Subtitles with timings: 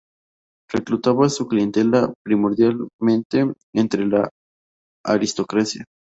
[0.67, 4.31] Reclutaba a su clientela primordialmente entre la
[5.05, 5.85] aristocracia.